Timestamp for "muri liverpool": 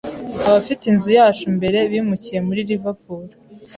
2.47-3.27